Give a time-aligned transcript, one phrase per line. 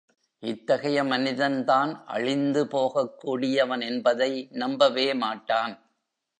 [0.43, 4.47] இத்தகைய மனிதன் தான் அழிந்து போகக் கூடியவன் என்பதை
[4.51, 5.75] நம்பவே மாட்டான்.